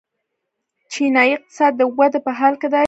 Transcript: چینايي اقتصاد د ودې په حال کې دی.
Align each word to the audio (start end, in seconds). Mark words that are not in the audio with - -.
چینايي 0.91 1.31
اقتصاد 1.35 1.73
د 1.77 1.81
ودې 1.97 2.19
په 2.25 2.31
حال 2.37 2.53
کې 2.61 2.67
دی. 2.73 2.79